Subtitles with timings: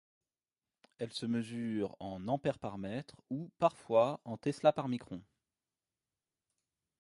[0.97, 5.21] Elle se mesure en ampères par mètre ou, parfois, en teslas par µ.